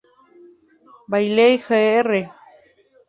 Bailey 1.11 1.59
Jr. 1.63 2.09